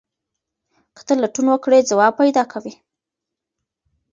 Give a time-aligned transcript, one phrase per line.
[0.95, 2.73] که ته لټون وکړې ځواب پیدا کوې.